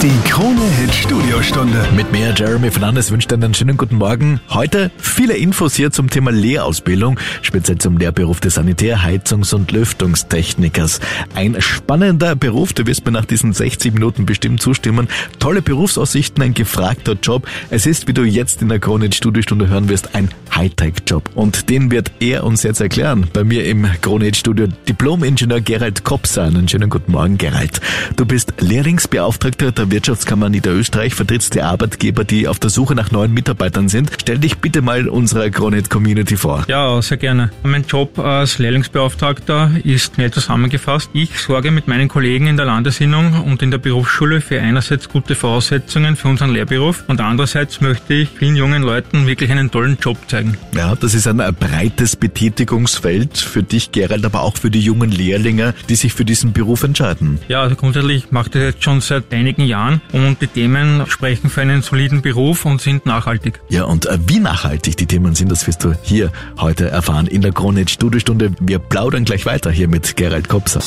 [0.00, 1.84] Die Krone Hit Studiostunde.
[1.96, 4.40] Mit mir, Jeremy Fernandes, wünscht einen schönen guten Morgen.
[4.48, 11.00] Heute viele Infos hier zum Thema Lehrausbildung, speziell zum Lehrberuf des Sanitär-, Heizungs- und Lüftungstechnikers.
[11.34, 15.08] Ein spannender Beruf, du wirst mir nach diesen 60 Minuten bestimmt zustimmen.
[15.40, 17.48] Tolle Berufsaussichten, ein gefragter Job.
[17.70, 21.30] Es ist, wie du jetzt in der Krone Hit Studiostunde hören wirst, ein Hightech-Job.
[21.34, 23.26] Und den wird er uns jetzt erklären.
[23.32, 26.44] Bei mir im Krone Hit Studio Diplom-Ingenieur Gerald Kopser.
[26.44, 27.80] Einen schönen guten Morgen, Gerald.
[28.14, 33.32] Du bist Lehrlingsbeauftragter der Wirtschaftskammer Niederösterreich, vertrittst die Arbeitgeber, die auf der Suche nach neuen
[33.32, 34.10] Mitarbeitern sind.
[34.20, 36.64] Stell dich bitte mal unserer Kronet Community vor.
[36.68, 37.50] Ja, sehr gerne.
[37.62, 41.10] Mein Job als Lehrlingsbeauftragter ist schnell zusammengefasst.
[41.12, 45.34] Ich sorge mit meinen Kollegen in der Landesinnung und in der Berufsschule für einerseits gute
[45.34, 50.18] Voraussetzungen für unseren Lehrberuf und andererseits möchte ich vielen jungen Leuten wirklich einen tollen Job
[50.28, 50.56] zeigen.
[50.74, 55.74] Ja, das ist ein breites Betätigungsfeld für dich, Gerald, aber auch für die jungen Lehrlinge,
[55.88, 57.38] die sich für diesen Beruf entscheiden.
[57.48, 59.77] Ja, also grundsätzlich mache ich das jetzt schon seit einigen Jahren
[60.12, 63.60] und die Themen sprechen für einen soliden Beruf und sind nachhaltig.
[63.68, 67.40] Ja, und äh, wie nachhaltig die Themen sind, das wirst du hier heute erfahren in
[67.42, 68.52] der Krone Studiostunde.
[68.60, 70.80] Wir plaudern gleich weiter hier mit Gerald Kopser.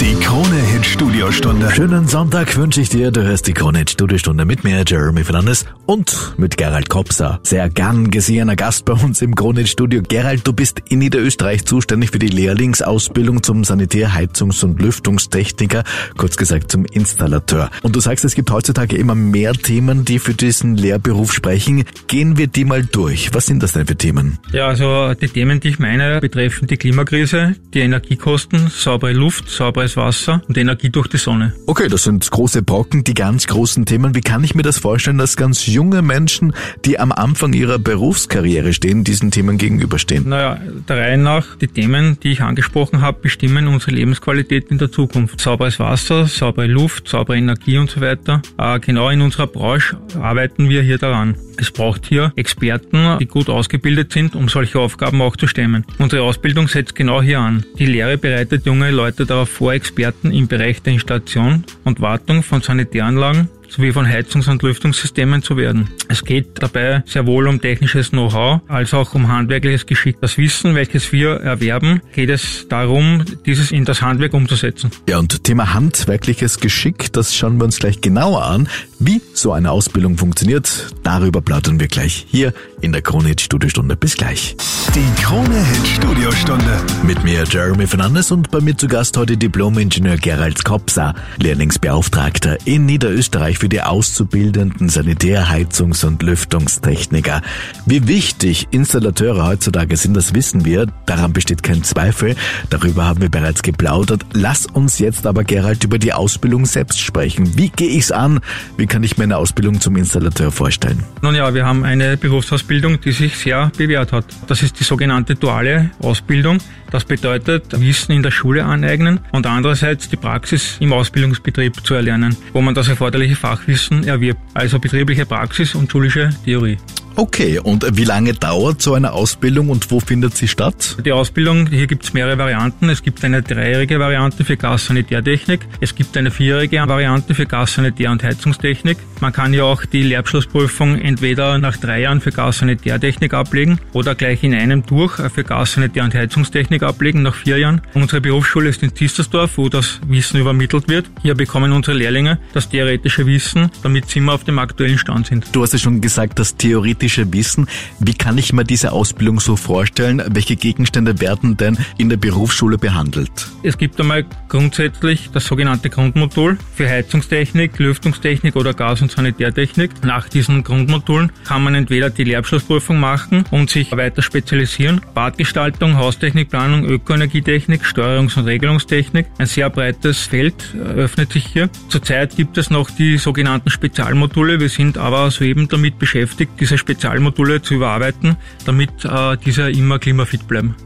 [0.00, 1.70] Die Krone Hit Studiostunde.
[1.70, 3.10] Schönen Sonntag wünsche ich dir.
[3.10, 7.40] Du hörst die Krone Studiostunde mit mir, Jeremy Fernandes und mit Gerald Kopser.
[7.42, 10.02] Sehr gern gesehener Gast bei uns im Krone Studio.
[10.06, 15.84] Gerald, du bist in Niederösterreich zuständig für die Lehrlingsausbildung zum Sanitär-, Heizungs- und Lüftungstechniker,
[16.16, 17.70] kurz gesagt zum Installateur.
[17.82, 21.84] Und du sagst, es gibt heutzutage immer mehr Themen, die für diesen Lehrberuf sprechen.
[22.06, 23.34] Gehen wir die mal durch.
[23.34, 24.38] Was sind das denn für Themen?
[24.52, 29.96] Ja, also die Themen, die ich meine, betreffen die Klimakrise, die Energiekosten, saubere Luft, sauberes
[29.96, 31.54] Wasser und Energie durch die Sonne.
[31.66, 34.14] Okay, das sind große Brocken, die ganz großen Themen.
[34.14, 36.52] Wie kann ich mir das vorstellen, dass ganz junge Menschen,
[36.84, 40.28] die am Anfang ihrer Berufskarriere stehen, diesen Themen gegenüberstehen?
[40.28, 44.92] Naja, der Reihe nach, die Themen, die ich angesprochen habe, bestimmen unsere Lebensqualität in der
[44.92, 45.40] Zukunft.
[45.40, 48.11] Sauberes Wasser, saubere Luft, saubere Energie und so weiter.
[48.58, 51.36] Äh, genau in unserer Branche arbeiten wir hier daran.
[51.56, 55.84] Es braucht hier Experten, die gut ausgebildet sind, um solche Aufgaben auch zu stemmen.
[55.98, 57.64] Unsere Ausbildung setzt genau hier an.
[57.78, 62.62] Die Lehre bereitet junge Leute darauf vor, Experten im Bereich der Installation und Wartung von
[62.62, 65.88] Sanitäranlagen sowie von Heizungs- und Lüftungssystemen zu werden.
[66.08, 70.20] Es geht dabei sehr wohl um technisches Know-how, als auch um handwerkliches Geschick.
[70.20, 74.90] Das Wissen, welches wir erwerben, geht es darum, dieses in das Handwerk umzusetzen.
[75.08, 78.68] Ja, und Thema handwerkliches Geschick, das schauen wir uns gleich genauer an.
[78.98, 83.96] Wie so eine Ausbildung funktioniert, darüber plaudern wir gleich hier in der Krone Hit Studiostunde.
[83.96, 84.56] Bis gleich.
[84.94, 86.80] Die Krone Hit Studiostunde.
[87.02, 92.86] Mit mir Jeremy Fernandes und bei mir zu Gast heute Diplom-Ingenieur Gerald Kopser, Lehrlingsbeauftragter in
[92.86, 97.42] Niederösterreich für die Auszubildenden Sanitär-, Heizungs- und Lüftungstechniker.
[97.86, 100.86] Wie wichtig Installateure heutzutage sind, das wissen wir.
[101.06, 102.36] Daran besteht kein Zweifel.
[102.70, 104.24] Darüber haben wir bereits geplaudert.
[104.32, 107.56] Lass uns jetzt aber, Gerald, über die Ausbildung selbst sprechen.
[107.56, 108.40] Wie gehe ich's an?
[108.76, 111.02] Wie kann ich mir eine Ausbildung zum Installateur vorstellen?
[111.32, 114.26] Nun ja, wir haben eine Berufsausbildung, die sich sehr bewährt hat.
[114.48, 116.58] Das ist die sogenannte duale Ausbildung.
[116.90, 122.36] Das bedeutet, Wissen in der Schule aneignen und andererseits die Praxis im Ausbildungsbetrieb zu erlernen,
[122.52, 126.76] wo man das erforderliche Fachwissen erwirbt, also betriebliche Praxis und schulische Theorie.
[127.14, 130.96] Okay, und wie lange dauert so eine Ausbildung und wo findet sie statt?
[131.04, 132.88] Die Ausbildung, hier gibt es mehrere Varianten.
[132.88, 135.60] Es gibt eine dreijährige Variante für Gassanitärtechnik.
[135.80, 138.96] Es gibt eine vierjährige Variante für Gassanitär- und Heizungstechnik.
[139.20, 144.42] Man kann ja auch die Lehrabschlussprüfung entweder nach drei Jahren für Gassanitärtechnik ablegen oder gleich
[144.42, 147.82] in einem durch für Gassanitär- und Heizungstechnik ablegen nach vier Jahren.
[147.94, 151.06] Unsere Berufsschule ist in Zistersdorf, wo das Wissen übermittelt wird.
[151.20, 155.46] Hier bekommen unsere Lehrlinge das theoretische Wissen, damit sie immer auf dem aktuellen Stand sind.
[155.52, 156.56] Du hast ja schon gesagt, das
[157.02, 157.66] theoretische Wissen.
[157.98, 160.22] Wie kann ich mir diese Ausbildung so vorstellen?
[160.30, 163.30] Welche Gegenstände werden denn in der Berufsschule behandelt?
[163.62, 170.04] Es gibt einmal grundsätzlich das sogenannte Grundmodul für Heizungstechnik, Lüftungstechnik oder Gas- und Sanitärtechnik.
[170.04, 175.00] Nach diesen Grundmodulen kann man entweder die Lehrabschlussprüfung machen und sich weiter spezialisieren.
[175.14, 179.26] Badgestaltung, Haustechnikplanung, Ökoenergietechnik, Steuerungs- und Regelungstechnik.
[179.38, 181.68] Ein sehr breites Feld öffnet sich hier.
[181.88, 184.60] Zurzeit gibt es noch die sogenannten Spezialmodule.
[184.60, 190.46] Wir sind aber soeben damit beschäftigt, diese Spezialmodule zu überarbeiten, damit äh, diese immer klimafit
[190.48, 190.76] bleiben.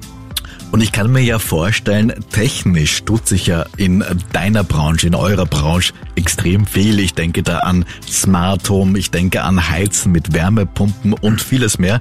[0.72, 5.46] Und ich kann mir ja vorstellen, technisch tut sich ja in deiner Branche, in eurer
[5.46, 6.98] Branche extrem viel.
[6.98, 12.00] Ich denke da an Smart Home, ich denke an Heizen mit Wärmepumpen und vieles mehr.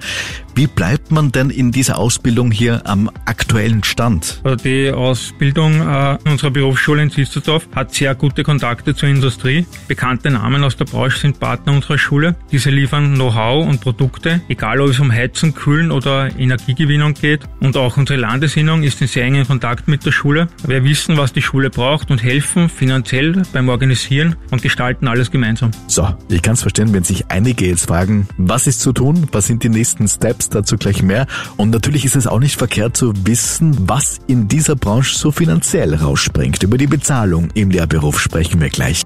[0.57, 4.40] Wie bleibt man denn in dieser Ausbildung hier am aktuellen Stand?
[4.46, 9.66] Also die Ausbildung äh, unserer Berufsschule in Zisterdorf hat sehr gute Kontakte zur Industrie.
[9.90, 12.38] Bekannte Namen aus der Branche sind Partner unserer Schule.
[12.54, 17.42] Diese liefern Know-how und Produkte, egal ob es um Heizen, Kühlen oder Energiegewinnung geht.
[17.60, 20.48] Und auch unsere Landesinnung ist in sehr engen Kontakt mit der Schule.
[20.66, 25.72] Wir wissen, was die Schule braucht und helfen finanziell beim Organisieren und gestalten alles gemeinsam.
[25.88, 29.48] So, ich kann es verstehen, wenn sich einige jetzt fragen, was ist zu tun, was
[29.48, 31.27] sind die nächsten Steps, dazu gleich mehr.
[31.57, 35.95] Und natürlich ist es auch nicht verkehrt zu wissen, was in dieser Branche so finanziell
[35.95, 36.62] rausspringt.
[36.63, 39.03] Über die Bezahlung im Lehrberuf sprechen wir gleich.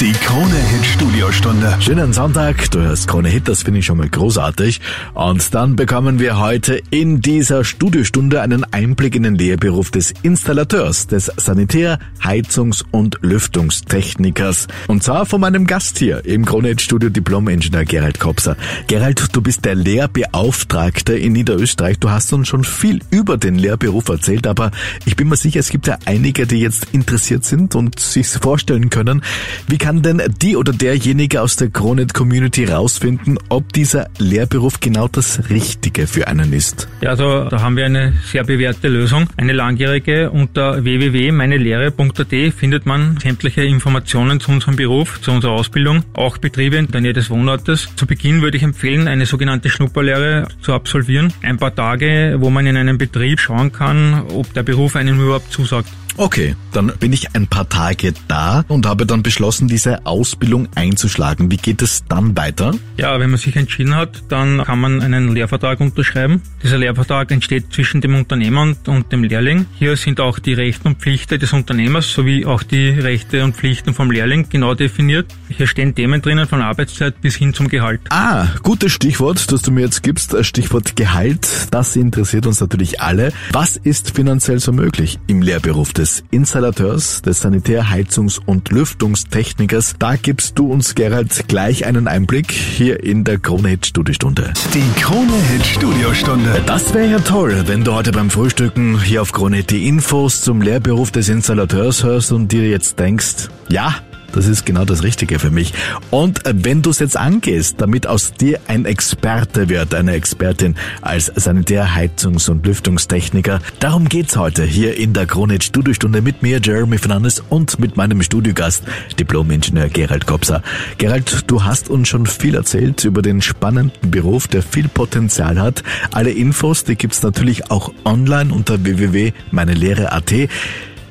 [0.00, 1.76] Die Krone Hit Studiostunde.
[1.80, 4.80] Schönen Sonntag, du hörst Krone Hit, das finde ich schon mal großartig.
[5.12, 11.08] Und dann bekommen wir heute in dieser Studiostunde einen Einblick in den Lehrberuf des Installateurs,
[11.08, 14.68] des Sanitär-, Heizungs- und Lüftungstechnikers.
[14.86, 18.56] Und zwar von meinem Gast hier im Krone Hit Studio Diplom-Ingenieur Gerald Kopser.
[18.86, 21.98] Gerald, du bist der Lehrbeauftragte in Niederösterreich.
[21.98, 24.70] Du hast uns schon viel über den Lehrberuf erzählt, aber
[25.06, 28.90] ich bin mir sicher, es gibt ja einige, die jetzt interessiert sind und sich vorstellen
[28.90, 29.22] können,
[29.66, 34.80] wie kann kann denn die oder derjenige aus der Kronet Community rausfinden, ob dieser Lehrberuf
[34.80, 36.88] genau das Richtige für einen ist?
[37.00, 40.30] Ja, also da haben wir eine sehr bewährte Lösung, eine langjährige.
[40.30, 46.88] Unter www.meinelehre.at findet man sämtliche Informationen zu unserem Beruf, zu unserer Ausbildung, auch Betriebe in
[46.88, 47.88] der Nähe des Wohnortes.
[47.96, 51.32] Zu Beginn würde ich empfehlen, eine sogenannte Schnupperlehre zu absolvieren.
[51.40, 55.50] Ein paar Tage, wo man in einem Betrieb schauen kann, ob der Beruf einem überhaupt
[55.50, 55.88] zusagt.
[56.18, 61.48] Okay, dann bin ich ein paar Tage da und habe dann beschlossen, diese Ausbildung einzuschlagen.
[61.48, 62.74] Wie geht es dann weiter?
[62.96, 66.42] Ja, wenn man sich entschieden hat, dann kann man einen Lehrvertrag unterschreiben.
[66.60, 69.66] Dieser Lehrvertrag entsteht zwischen dem Unternehmer und, dem Lehrling.
[69.78, 73.94] Hier sind auch die Rechte und Pflichten des Unternehmers sowie auch die Rechte und Pflichten
[73.94, 75.32] vom Lehrling genau definiert.
[75.48, 78.00] Hier stehen Themen drinnen von Arbeitszeit bis hin zum Gehalt.
[78.10, 81.68] Ah, gutes Stichwort, das du mir jetzt gibst, Stichwort Gehalt.
[81.70, 83.32] Das interessiert uns natürlich alle.
[83.52, 89.96] Was ist finanziell so möglich im Lehrberuf des des Installateurs, des Sanitär-, Heizungs- und Lüftungstechnikers.
[89.98, 94.52] Da gibst du uns, Gerald, gleich einen Einblick hier in der Krone-Hit Studiostunde.
[94.72, 96.62] Die Krone-Hit Studiostunde.
[96.66, 100.62] Das wäre ja toll, wenn du heute beim Frühstücken hier auf Krone die Infos zum
[100.62, 103.94] Lehrberuf des Installateurs hörst und dir jetzt denkst, ja,
[104.32, 105.72] das ist genau das Richtige für mich.
[106.10, 110.76] Und äh, wenn du es jetzt angehst, damit aus dir ein Experte wird, eine Expertin
[111.02, 116.60] als Sanitär-, Heizungs- und Lüftungstechniker, darum geht's heute hier in der Kronit Studiostunde mit mir,
[116.62, 118.84] Jeremy Fernandes, und mit meinem Studiogast,
[119.18, 120.62] Diplom-Ingenieur Gerald Kopser.
[120.98, 125.82] Gerald, du hast uns schon viel erzählt über den spannenden Beruf, der viel Potenzial hat.
[126.12, 130.32] Alle Infos, die gibt's natürlich auch online unter www.meinelehre.at.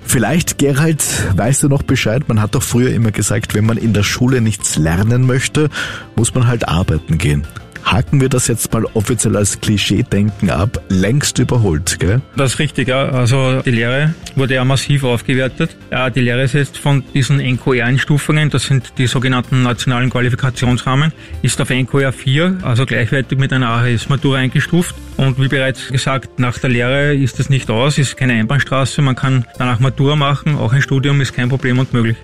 [0.08, 1.04] Vielleicht, Gerald,
[1.36, 2.24] weißt du noch Bescheid?
[2.28, 5.70] Man hat doch früher immer gesagt, wenn man in der Schule nichts lernen möchte,
[6.16, 7.46] muss man halt arbeiten gehen
[7.92, 12.22] haken wir das jetzt mal offiziell als Klischee-Denken ab, längst überholt, gell?
[12.36, 13.10] Das ist richtig, ja.
[13.10, 15.76] Also die Lehre wurde ja massiv aufgewertet.
[15.92, 21.62] Ja, die Lehre ist jetzt von diesen NQR-Einstufungen, das sind die sogenannten nationalen Qualifikationsrahmen, ist
[21.62, 24.96] auf NQR 4, also gleichwertig mit einer AHS-Matura eingestuft.
[25.16, 29.16] Und wie bereits gesagt, nach der Lehre ist das nicht aus, ist keine Einbahnstraße, man
[29.16, 32.18] kann danach Matura machen, auch ein Studium ist kein Problem und möglich.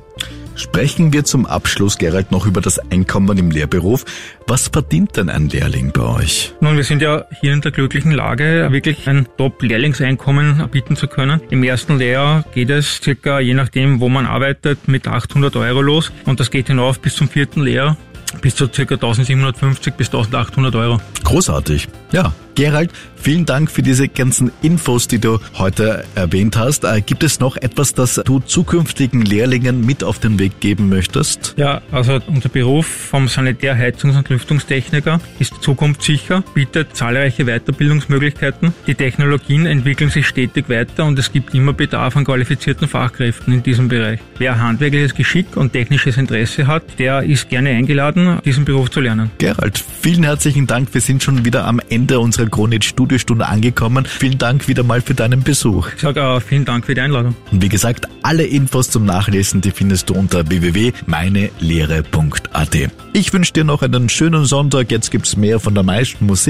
[0.55, 4.05] Sprechen wir zum Abschluss, Gerald, noch über das Einkommen im Lehrberuf.
[4.47, 6.53] Was verdient denn ein Lehrling bei euch?
[6.61, 11.41] Nun, wir sind ja hier in der glücklichen Lage, wirklich ein Top-Lehrlingseinkommen bieten zu können.
[11.49, 16.11] Im ersten Lehrjahr geht es circa, je nachdem, wo man arbeitet, mit 800 Euro los
[16.25, 17.97] und das geht hinauf bis zum vierten Lehrjahr
[18.41, 18.81] bis zu ca.
[18.81, 20.99] 1750 bis 1800 Euro.
[21.23, 21.87] Großartig.
[22.11, 26.83] Ja, Gerald, vielen Dank für diese ganzen Infos, die du heute erwähnt hast.
[26.83, 31.55] Äh, gibt es noch etwas, das du zukünftigen Lehrlingen mit auf den Weg geben möchtest?
[31.57, 38.73] Ja, also unser Beruf vom Sanitär-, Heizungs- und Lüftungstechniker ist zukunftssicher, bietet zahlreiche Weiterbildungsmöglichkeiten.
[38.87, 43.63] Die Technologien entwickeln sich stetig weiter und es gibt immer Bedarf an qualifizierten Fachkräften in
[43.63, 44.19] diesem Bereich.
[44.37, 49.31] Wer handwerkliches Geschick und technisches Interesse hat, der ist gerne eingeladen, diesen Beruf zu lernen.
[49.37, 50.93] Gerald, vielen herzlichen Dank.
[50.93, 54.05] Wir sind schon wieder am Ende unserer unserer Kronit Studiostunde angekommen.
[54.05, 55.87] Vielen Dank wieder mal für deinen Besuch.
[55.95, 57.35] Ich sage auch vielen Dank für die Einladung.
[57.51, 62.77] Und wie gesagt, alle Infos zum Nachlesen, die findest du unter www.meinelehre.at.
[63.13, 64.91] Ich wünsche dir noch einen schönen Sonntag.
[64.91, 66.43] Jetzt gibt's mehr von der meisten Musik.